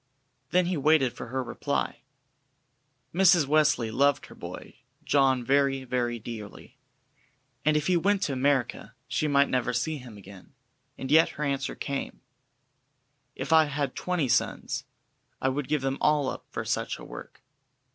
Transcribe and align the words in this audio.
Then 0.49 0.65
he 0.65 0.77
waited 0.77 1.13
for 1.13 1.27
her 1.27 1.43
reply. 1.43 1.99
Mrs. 3.13 3.45
Wesley 3.45 3.91
loved 3.91 4.25
her 4.25 4.33
"boy" 4.33 4.77
John 5.05 5.43
very, 5.45 5.83
very 5.83 6.17
dearly, 6.17 6.79
and 7.63 7.77
if 7.77 7.85
he 7.85 7.97
went 7.97 8.23
to 8.23 8.33
America 8.33 8.95
she 9.07 9.27
might 9.27 9.47
never 9.47 9.73
see 9.73 9.97
him 9.99 10.17
again, 10.17 10.55
and 10.97 11.11
yet 11.11 11.29
her 11.37 11.43
answer 11.43 11.75
came: 11.75 12.21
"If 13.35 13.53
I 13.53 13.65
had 13.65 13.93
twenty 13.93 14.27
sons, 14.27 14.85
I 15.39 15.49
would 15.49 15.67
give 15.67 15.83
them 15.83 15.99
all 16.01 16.29
up 16.29 16.45
for 16.49 16.65
such 16.65 16.97
a 16.97 17.05
work." 17.05 17.43